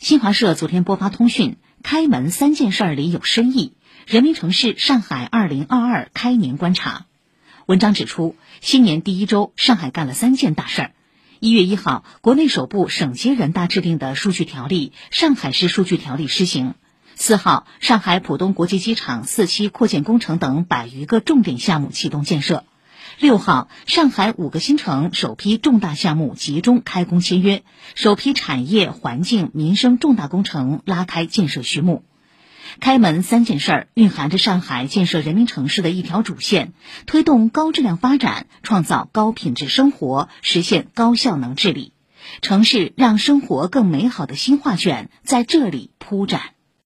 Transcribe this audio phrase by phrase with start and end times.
[0.00, 3.74] 新华社昨天播发通讯，开门三件事里有深意。
[4.06, 7.04] 人民城市上海二零二二开年观察。
[7.66, 10.92] 文章指出，新年第一周，上海干了三件大事儿。
[11.38, 16.76] 一月一号，国内首部省级人大制定的数据条例《上海市数据条例》施行。
[17.14, 22.64] 四号，上海浦东国际机场四期扩建工程等百余个重点项目启动建设。
[23.20, 27.64] 六号，上海五个新城首批重大项目集中开工签约，
[27.94, 32.02] 首批产业、环境、民生重大工程拉开建设序幕。
[32.80, 36.72] 开门三件事儿蕴含着上海建设人民城市的一条主线，
[37.04, 41.92] 推动高质量发展，创造高品质生活，实现高效能治理。
[42.40, 46.40] 城市让生活更美好的新画卷在这里铺展。